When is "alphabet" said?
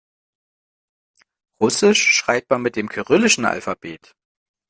3.45-4.15